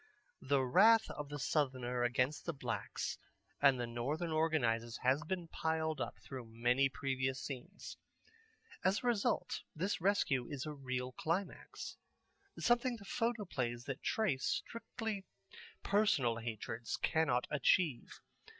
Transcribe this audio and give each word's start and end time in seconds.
The 0.41 0.63
wrath 0.65 1.11
of 1.11 1.29
the 1.29 1.37
Southerner 1.37 2.01
against 2.03 2.45
the 2.47 2.55
blacks 2.55 3.19
and 3.61 3.79
their 3.79 3.85
Northern 3.85 4.31
organizers 4.31 4.97
has 5.03 5.21
been 5.23 5.47
piled 5.47 6.01
up 6.01 6.15
through 6.23 6.47
many 6.47 6.89
previous 6.89 7.39
scenes. 7.39 7.97
As 8.83 9.03
a 9.03 9.05
result 9.05 9.61
this 9.75 10.01
rescue 10.01 10.47
is 10.49 10.65
a 10.65 10.73
real 10.73 11.11
climax, 11.11 11.97
something 12.57 12.95
the 12.97 13.05
photoplays 13.05 13.83
that 13.85 14.01
trace 14.01 14.63
strictly 14.65 15.23
personal 15.83 16.37
hatreds 16.37 16.97
cannot 16.97 17.45
achieve. 17.51 18.21